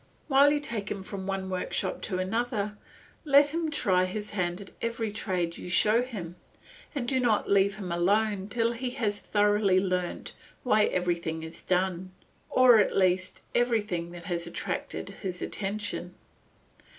[0.27, 2.75] While you take him from one workshop to another,
[3.23, 6.37] let him try his hand at every trade you show him,
[6.95, 10.33] and do not let him leave it till he has thoroughly learnt
[10.63, 12.13] why everything is done,
[12.49, 16.15] or at least everything that has attracted his attention.